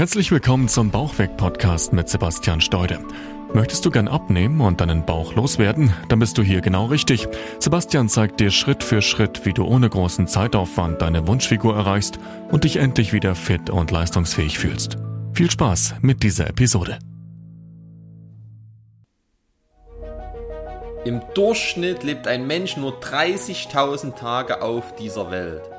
Herzlich 0.00 0.30
willkommen 0.30 0.66
zum 0.66 0.90
Bauchweg-Podcast 0.90 1.92
mit 1.92 2.08
Sebastian 2.08 2.62
Steude. 2.62 3.00
Möchtest 3.52 3.84
du 3.84 3.90
gern 3.90 4.08
abnehmen 4.08 4.62
und 4.62 4.80
deinen 4.80 5.04
Bauch 5.04 5.34
loswerden? 5.34 5.92
Dann 6.08 6.20
bist 6.20 6.38
du 6.38 6.42
hier 6.42 6.62
genau 6.62 6.86
richtig. 6.86 7.28
Sebastian 7.58 8.08
zeigt 8.08 8.40
dir 8.40 8.50
Schritt 8.50 8.82
für 8.82 9.02
Schritt, 9.02 9.44
wie 9.44 9.52
du 9.52 9.66
ohne 9.66 9.90
großen 9.90 10.26
Zeitaufwand 10.26 11.02
deine 11.02 11.28
Wunschfigur 11.28 11.76
erreichst 11.76 12.18
und 12.50 12.64
dich 12.64 12.76
endlich 12.76 13.12
wieder 13.12 13.34
fit 13.34 13.68
und 13.68 13.90
leistungsfähig 13.90 14.58
fühlst. 14.58 14.96
Viel 15.34 15.50
Spaß 15.50 15.96
mit 16.00 16.22
dieser 16.22 16.48
Episode. 16.48 16.98
Im 21.04 21.20
Durchschnitt 21.34 22.04
lebt 22.04 22.26
ein 22.26 22.46
Mensch 22.46 22.78
nur 22.78 23.00
30.000 23.00 24.14
Tage 24.14 24.62
auf 24.62 24.94
dieser 24.94 25.30
Welt. 25.30 25.69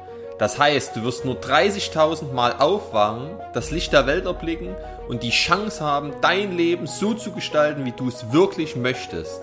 Das 0.41 0.57
heißt, 0.57 0.95
du 0.95 1.03
wirst 1.03 1.23
nur 1.23 1.35
30.000 1.35 2.33
Mal 2.33 2.55
aufwachen, 2.57 3.29
das 3.53 3.69
Licht 3.69 3.93
der 3.93 4.07
Welt 4.07 4.25
erblicken 4.25 4.75
und 5.07 5.21
die 5.21 5.29
Chance 5.29 5.85
haben, 5.85 6.13
dein 6.21 6.57
Leben 6.57 6.87
so 6.87 7.13
zu 7.13 7.31
gestalten, 7.31 7.85
wie 7.85 7.91
du 7.91 8.07
es 8.07 8.31
wirklich 8.31 8.75
möchtest. 8.75 9.39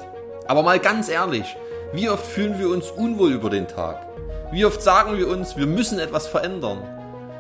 Aber 0.49 0.65
mal 0.65 0.81
ganz 0.81 1.09
ehrlich, 1.09 1.57
wie 1.93 2.11
oft 2.11 2.27
fühlen 2.27 2.59
wir 2.59 2.71
uns 2.71 2.91
unwohl 2.91 3.31
über 3.31 3.49
den 3.49 3.69
Tag? 3.69 4.09
Wie 4.51 4.65
oft 4.65 4.83
sagen 4.83 5.17
wir 5.17 5.29
uns, 5.29 5.57
wir 5.57 5.69
müssen 5.69 6.01
etwas 6.01 6.27
verändern? 6.27 6.83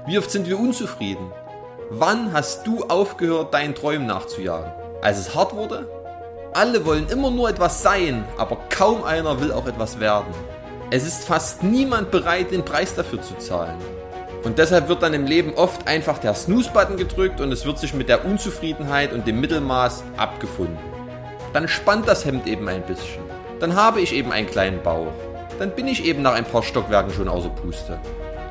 Wie 0.07 0.19
oft 0.19 0.31
sind 0.31 0.47
wir 0.47 0.57
unzufrieden? 0.57 1.33
Wann 1.91 2.33
hast 2.33 2.65
du 2.65 2.85
aufgehört, 2.85 3.53
deinen 3.55 3.75
Träumen 3.75 4.07
nachzujagen? 4.07 4.71
Als 5.03 5.19
es 5.19 5.35
hart 5.35 5.57
wurde? 5.57 5.89
Alle 6.55 6.87
wollen 6.87 7.09
immer 7.09 7.33
nur 7.33 7.51
etwas 7.51 7.83
sein, 7.83 8.25
aber 8.37 8.57
kaum 8.71 9.03
einer 9.03 9.41
will 9.41 9.51
auch 9.51 9.67
etwas 9.67 9.99
werden. 9.99 10.33
Es 10.91 11.07
ist 11.07 11.25
fast 11.25 11.63
niemand 11.63 12.11
bereit, 12.11 12.51
den 12.51 12.65
Preis 12.65 12.95
dafür 12.95 13.21
zu 13.21 13.37
zahlen. 13.37 13.77
Und 14.43 14.57
deshalb 14.57 14.89
wird 14.89 15.03
dann 15.03 15.13
im 15.13 15.27
Leben 15.27 15.53
oft 15.55 15.87
einfach 15.87 16.17
der 16.17 16.33
Snooze-Button 16.33 16.97
gedrückt 16.97 17.43
und 17.43 17.53
es 17.53 17.67
wird 17.67 17.79
sich 17.79 17.93
mit 17.93 18.09
der 18.09 18.25
Unzufriedenheit 18.25 19.13
und 19.13 19.27
dem 19.27 19.39
Mittelmaß 19.39 20.03
abgefunden. 20.17 20.79
Dann 21.53 21.69
spannt 21.69 22.09
das 22.09 22.25
Hemd 22.25 22.47
eben 22.47 22.71
ein 22.71 22.83
bisschen. 22.87 23.23
Dann 23.61 23.77
habe 23.77 24.01
ich 24.01 24.15
eben 24.15 24.33
einen 24.33 24.47
kleinen 24.47 24.83
Bauch. 24.83 25.13
Dann 25.59 25.73
bin 25.73 25.87
ich 25.89 26.07
eben 26.07 26.23
nach 26.23 26.33
ein 26.33 26.47
paar 26.47 26.63
Stockwerken 26.63 27.13
schon 27.13 27.29
außer 27.29 27.51
Puste. 27.51 28.01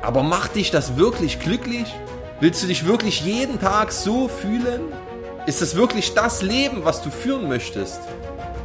Aber 0.02 0.22
macht 0.22 0.54
dich 0.54 0.70
das 0.70 0.96
wirklich 0.96 1.40
glücklich? 1.40 1.92
Willst 2.38 2.62
du 2.62 2.68
dich 2.68 2.86
wirklich 2.86 3.22
jeden 3.22 3.58
Tag 3.58 3.90
so 3.90 4.28
fühlen? 4.28 4.92
Ist 5.46 5.60
das 5.60 5.74
wirklich 5.74 6.14
das 6.14 6.42
Leben, 6.42 6.84
was 6.84 7.02
du 7.02 7.10
führen 7.10 7.48
möchtest? 7.48 8.00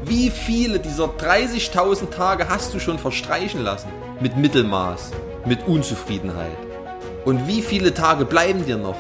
Wie 0.06 0.30
viele 0.32 0.80
dieser 0.80 1.06
30.000 1.06 2.10
Tage 2.10 2.50
hast 2.50 2.74
du 2.74 2.80
schon 2.80 3.00
verstreichen 3.00 3.64
lassen? 3.64 3.88
Mit 4.20 4.36
Mittelmaß, 4.36 5.12
mit 5.46 5.66
Unzufriedenheit. 5.66 6.58
Und 7.24 7.48
wie 7.48 7.62
viele 7.62 7.94
Tage 7.94 8.26
bleiben 8.26 8.66
dir 8.66 8.76
noch? 8.76 8.98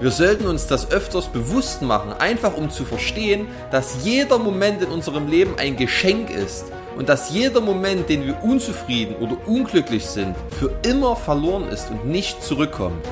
Wir 0.00 0.10
sollten 0.10 0.46
uns 0.46 0.66
das 0.66 0.90
öfters 0.90 1.26
bewusst 1.26 1.82
machen, 1.82 2.14
einfach 2.18 2.56
um 2.56 2.70
zu 2.70 2.86
verstehen, 2.86 3.48
dass 3.70 4.02
jeder 4.02 4.38
Moment 4.38 4.80
in 4.80 4.88
unserem 4.88 5.28
Leben 5.28 5.56
ein 5.58 5.76
Geschenk 5.76 6.30
ist 6.30 6.72
und 6.96 7.10
dass 7.10 7.28
jeder 7.28 7.60
Moment, 7.60 8.08
den 8.08 8.26
wir 8.26 8.42
unzufrieden 8.42 9.16
oder 9.16 9.36
unglücklich 9.46 10.06
sind, 10.06 10.34
für 10.58 10.74
immer 10.88 11.16
verloren 11.16 11.68
ist 11.68 11.90
und 11.90 12.06
nicht 12.06 12.42
zurückkommt. 12.42 13.04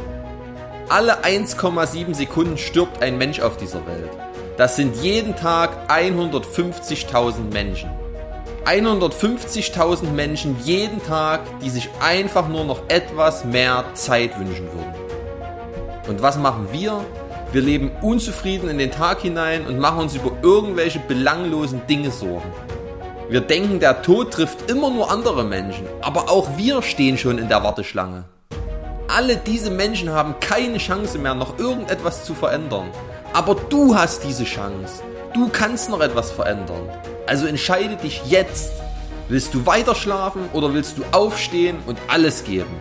Alle 0.89 1.23
1,7 1.25 2.15
Sekunden 2.15 2.57
stirbt 2.57 3.03
ein 3.03 3.19
Mensch 3.19 3.41
auf 3.41 3.59
dieser 3.59 3.87
Welt. 3.87 4.32
Das 4.59 4.77
sind 4.77 4.97
jeden 4.97 5.35
Tag 5.35 5.91
150.000 5.91 7.53
Menschen. 7.53 7.91
150.000 8.67 10.11
Menschen 10.11 10.57
jeden 10.63 11.03
Tag, 11.03 11.41
die 11.61 11.71
sich 11.71 11.89
einfach 12.01 12.49
nur 12.49 12.65
noch 12.65 12.83
etwas 12.89 13.45
mehr 13.45 13.85
Zeit 13.95 14.39
wünschen 14.39 14.67
würden. 14.67 14.95
Und 16.07 16.21
was 16.21 16.37
machen 16.37 16.69
wir? 16.71 17.05
Wir 17.53 17.63
leben 17.63 17.91
unzufrieden 18.03 18.69
in 18.69 18.79
den 18.79 18.91
Tag 18.91 19.21
hinein 19.21 19.67
und 19.67 19.79
machen 19.79 20.01
uns 20.01 20.15
über 20.15 20.33
irgendwelche 20.43 20.99
belanglosen 21.01 21.87
Dinge 21.87 22.11
Sorgen. 22.11 22.53
Wir 23.31 23.41
denken, 23.41 23.81
der 23.81 24.03
Tod 24.03 24.33
trifft 24.33 24.71
immer 24.71 24.91
nur 24.91 25.11
andere 25.11 25.45
Menschen, 25.45 25.87
aber 26.03 26.31
auch 26.31 26.59
wir 26.59 26.83
stehen 26.83 27.17
schon 27.17 27.39
in 27.39 27.49
der 27.49 27.63
Warteschlange. 27.63 28.25
Alle 29.09 29.37
diese 29.37 29.71
Menschen 29.71 30.11
haben 30.11 30.35
keine 30.41 30.79
Chance 30.79 31.19
mehr, 31.19 31.35
noch 31.35 31.59
irgendetwas 31.59 32.25
zu 32.25 32.35
verändern. 32.35 32.91
Aber 33.33 33.55
du 33.55 33.95
hast 33.95 34.25
diese 34.25 34.45
Chance. 34.45 35.03
Du 35.33 35.49
kannst 35.49 35.89
noch 35.89 36.01
etwas 36.01 36.31
verändern. 36.31 36.89
Also 37.27 37.47
entscheide 37.47 37.97
dich 37.97 38.23
jetzt. 38.27 38.73
Willst 39.29 39.55
du 39.55 39.65
weiter 39.65 39.95
schlafen 39.95 40.43
oder 40.53 40.75
willst 40.75 40.99
du 40.99 41.05
aufstehen 41.13 41.79
und 41.87 41.99
alles 42.09 42.45
geben? 42.45 42.75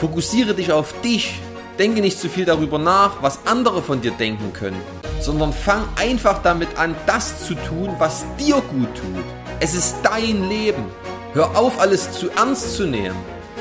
Fokussiere 0.00 0.54
dich 0.54 0.72
auf 0.72 0.98
dich. 1.02 1.40
Denke 1.78 2.00
nicht 2.00 2.18
zu 2.18 2.30
viel 2.30 2.46
darüber 2.46 2.78
nach, 2.78 3.22
was 3.22 3.40
andere 3.44 3.82
von 3.82 4.00
dir 4.00 4.12
denken 4.12 4.54
können, 4.54 4.80
sondern 5.20 5.52
fang 5.52 5.84
einfach 5.96 6.40
damit 6.42 6.78
an, 6.78 6.94
das 7.04 7.46
zu 7.46 7.54
tun, 7.54 7.94
was 7.98 8.24
dir 8.38 8.54
gut 8.54 8.94
tut. 8.94 9.24
Es 9.60 9.74
ist 9.74 9.96
dein 10.02 10.48
Leben. 10.48 10.86
Hör 11.34 11.54
auf, 11.54 11.78
alles 11.78 12.12
zu 12.12 12.30
ernst 12.30 12.76
zu 12.76 12.86
nehmen. 12.86 13.16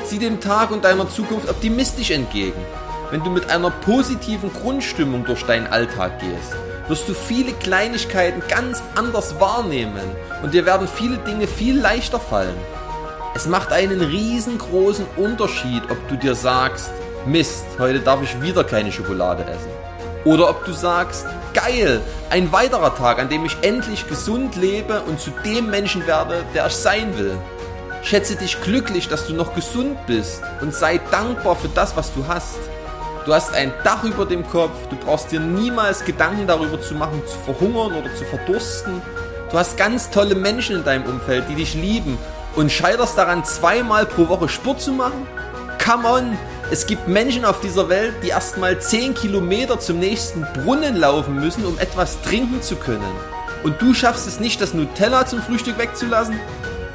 Sieh 0.05 0.19
dem 0.19 0.39
Tag 0.39 0.71
und 0.71 0.85
deiner 0.85 1.09
Zukunft 1.09 1.49
optimistisch 1.49 2.11
entgegen. 2.11 2.61
Wenn 3.11 3.23
du 3.23 3.29
mit 3.29 3.51
einer 3.51 3.69
positiven 3.69 4.51
Grundstimmung 4.51 5.25
durch 5.25 5.43
deinen 5.43 5.67
Alltag 5.67 6.19
gehst, 6.19 6.55
wirst 6.87 7.07
du 7.07 7.13
viele 7.13 7.53
Kleinigkeiten 7.53 8.41
ganz 8.47 8.81
anders 8.95 9.39
wahrnehmen 9.39 10.03
und 10.41 10.55
dir 10.55 10.65
werden 10.65 10.87
viele 10.87 11.17
Dinge 11.17 11.45
viel 11.45 11.79
leichter 11.79 12.19
fallen. 12.19 12.55
Es 13.35 13.45
macht 13.45 13.71
einen 13.71 14.01
riesengroßen 14.01 15.05
Unterschied, 15.17 15.83
ob 15.91 16.07
du 16.07 16.15
dir 16.15 16.33
sagst, 16.33 16.89
Mist, 17.27 17.65
heute 17.77 17.99
darf 17.99 18.23
ich 18.23 18.41
wieder 18.41 18.63
keine 18.63 18.91
Schokolade 18.91 19.43
essen. 19.43 19.69
Oder 20.23 20.49
ob 20.49 20.65
du 20.65 20.73
sagst, 20.73 21.27
geil, 21.53 22.01
ein 22.31 22.51
weiterer 22.51 22.95
Tag, 22.95 23.19
an 23.19 23.29
dem 23.29 23.45
ich 23.45 23.57
endlich 23.61 24.07
gesund 24.07 24.55
lebe 24.55 25.01
und 25.01 25.19
zu 25.19 25.29
dem 25.43 25.69
Menschen 25.69 26.07
werde, 26.07 26.43
der 26.55 26.67
ich 26.67 26.75
sein 26.75 27.15
will. 27.17 27.37
Schätze 28.01 28.35
dich 28.35 28.59
glücklich, 28.61 29.07
dass 29.09 29.27
du 29.27 29.33
noch 29.33 29.53
gesund 29.53 29.97
bist 30.07 30.41
und 30.61 30.73
sei 30.73 30.99
dankbar 31.11 31.55
für 31.55 31.69
das, 31.69 31.95
was 31.95 32.11
du 32.13 32.27
hast. 32.27 32.57
Du 33.25 33.33
hast 33.33 33.55
ein 33.55 33.73
Dach 33.83 34.03
über 34.03 34.23
dem 34.23 34.47
Kopf, 34.47 34.87
du 34.91 34.95
brauchst 34.95 35.31
dir 35.31 35.39
niemals 35.39 36.05
Gedanken 36.05 36.45
darüber 36.45 36.79
zu 36.79 36.93
machen, 36.93 37.23
zu 37.25 37.39
verhungern 37.39 37.93
oder 37.93 38.13
zu 38.13 38.23
verdursten. 38.23 39.01
Du 39.49 39.57
hast 39.57 39.77
ganz 39.77 40.11
tolle 40.11 40.35
Menschen 40.35 40.75
in 40.75 40.83
deinem 40.83 41.05
Umfeld, 41.05 41.45
die 41.49 41.55
dich 41.55 41.73
lieben 41.73 42.19
und 42.55 42.71
scheiterst 42.71 43.17
daran, 43.17 43.43
zweimal 43.43 44.05
pro 44.05 44.27
Woche 44.27 44.47
Sport 44.47 44.79
zu 44.79 44.91
machen? 44.91 45.25
Come 45.83 46.07
on! 46.07 46.37
Es 46.69 46.85
gibt 46.85 47.07
Menschen 47.07 47.45
auf 47.45 47.61
dieser 47.61 47.89
Welt, 47.89 48.13
die 48.21 48.29
erstmal 48.29 48.79
10 48.79 49.15
Kilometer 49.15 49.79
zum 49.79 49.97
nächsten 49.97 50.45
Brunnen 50.53 50.95
laufen 50.95 51.33
müssen, 51.33 51.65
um 51.65 51.79
etwas 51.79 52.21
trinken 52.21 52.61
zu 52.61 52.75
können. 52.75 53.01
Und 53.63 53.81
du 53.81 53.95
schaffst 53.95 54.27
es 54.27 54.39
nicht, 54.39 54.61
das 54.61 54.75
Nutella 54.75 55.25
zum 55.25 55.41
Frühstück 55.41 55.79
wegzulassen? 55.79 56.39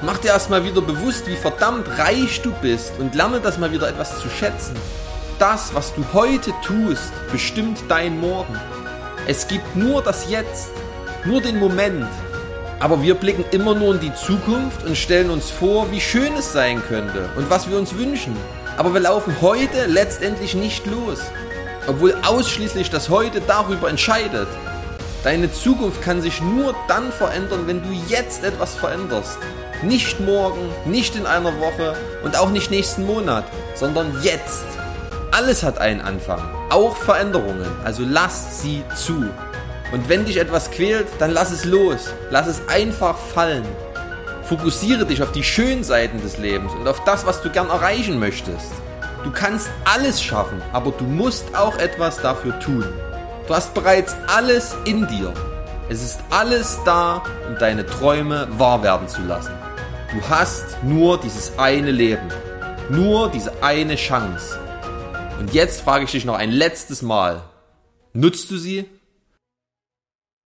Mach 0.00 0.18
dir 0.18 0.28
erstmal 0.28 0.64
wieder 0.64 0.80
bewusst, 0.80 1.26
wie 1.26 1.36
verdammt 1.36 1.88
reich 1.98 2.40
du 2.42 2.52
bist 2.62 2.92
und 3.00 3.16
lerne 3.16 3.40
das 3.40 3.58
mal 3.58 3.72
wieder 3.72 3.88
etwas 3.88 4.20
zu 4.20 4.28
schätzen 4.28 4.76
das, 5.40 5.74
was 5.74 5.94
du 5.94 6.04
heute 6.12 6.52
tust, 6.62 7.12
bestimmt 7.32 7.78
dein 7.88 8.20
Morgen. 8.20 8.54
Es 9.26 9.48
gibt 9.48 9.74
nur 9.74 10.02
das 10.02 10.28
Jetzt, 10.28 10.70
nur 11.24 11.40
den 11.40 11.58
Moment. 11.58 12.06
Aber 12.78 13.02
wir 13.02 13.14
blicken 13.14 13.44
immer 13.50 13.74
nur 13.74 13.94
in 13.94 14.00
die 14.00 14.14
Zukunft 14.14 14.84
und 14.84 14.96
stellen 14.96 15.30
uns 15.30 15.50
vor, 15.50 15.90
wie 15.90 16.00
schön 16.00 16.34
es 16.36 16.52
sein 16.52 16.82
könnte 16.86 17.28
und 17.36 17.48
was 17.48 17.70
wir 17.70 17.78
uns 17.78 17.96
wünschen. 17.96 18.36
Aber 18.76 18.92
wir 18.92 19.00
laufen 19.00 19.34
heute 19.40 19.86
letztendlich 19.86 20.54
nicht 20.54 20.86
los, 20.86 21.20
obwohl 21.86 22.14
ausschließlich 22.26 22.90
das 22.90 23.08
Heute 23.08 23.40
darüber 23.40 23.88
entscheidet. 23.88 24.48
Deine 25.24 25.52
Zukunft 25.52 26.02
kann 26.02 26.22
sich 26.22 26.40
nur 26.40 26.74
dann 26.88 27.12
verändern, 27.12 27.66
wenn 27.66 27.82
du 27.82 27.90
jetzt 28.08 28.44
etwas 28.44 28.74
veränderst. 28.74 29.38
Nicht 29.82 30.20
morgen, 30.20 30.70
nicht 30.84 31.16
in 31.16 31.26
einer 31.26 31.58
Woche 31.60 31.96
und 32.22 32.38
auch 32.38 32.50
nicht 32.50 32.70
nächsten 32.70 33.06
Monat, 33.06 33.44
sondern 33.74 34.22
jetzt. 34.22 34.79
Alles 35.40 35.62
hat 35.62 35.78
einen 35.78 36.02
Anfang, 36.02 36.38
auch 36.68 36.94
Veränderungen, 36.94 37.64
also 37.82 38.02
lass 38.06 38.60
sie 38.60 38.84
zu. 38.94 39.24
Und 39.90 40.06
wenn 40.06 40.26
dich 40.26 40.36
etwas 40.36 40.70
quält, 40.70 41.06
dann 41.18 41.30
lass 41.30 41.50
es 41.50 41.64
los, 41.64 42.12
lass 42.28 42.46
es 42.46 42.60
einfach 42.68 43.16
fallen. 43.16 43.64
Fokussiere 44.42 45.06
dich 45.06 45.22
auf 45.22 45.32
die 45.32 45.42
schönen 45.42 45.82
Seiten 45.82 46.20
des 46.20 46.36
Lebens 46.36 46.74
und 46.74 46.86
auf 46.86 47.02
das, 47.04 47.24
was 47.24 47.40
du 47.40 47.48
gern 47.48 47.70
erreichen 47.70 48.18
möchtest. 48.18 48.70
Du 49.24 49.30
kannst 49.30 49.70
alles 49.86 50.22
schaffen, 50.22 50.60
aber 50.74 50.90
du 50.90 51.04
musst 51.04 51.56
auch 51.56 51.78
etwas 51.78 52.20
dafür 52.20 52.58
tun. 52.60 52.84
Du 53.48 53.54
hast 53.54 53.72
bereits 53.72 54.14
alles 54.26 54.76
in 54.84 55.06
dir. 55.06 55.32
Es 55.88 56.02
ist 56.02 56.20
alles 56.28 56.78
da, 56.84 57.22
um 57.48 57.56
deine 57.56 57.86
Träume 57.86 58.46
wahr 58.58 58.82
werden 58.82 59.08
zu 59.08 59.22
lassen. 59.22 59.54
Du 60.12 60.20
hast 60.28 60.82
nur 60.82 61.18
dieses 61.18 61.58
eine 61.58 61.92
Leben, 61.92 62.28
nur 62.90 63.30
diese 63.30 63.52
eine 63.62 63.96
Chance. 63.96 64.58
Und 65.40 65.54
jetzt 65.54 65.80
frage 65.80 66.04
ich 66.04 66.10
dich 66.10 66.26
noch 66.26 66.34
ein 66.34 66.50
letztes 66.50 67.00
Mal. 67.00 67.42
Nutzt 68.12 68.50
du 68.50 68.58
sie? 68.58 68.84